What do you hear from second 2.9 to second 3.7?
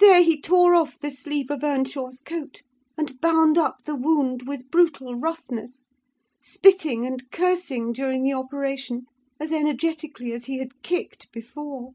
and bound